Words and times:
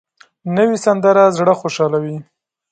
نوې 0.55 0.77
سندره 0.85 1.23
زړه 1.37 1.53
خوشحالوي 1.61 2.17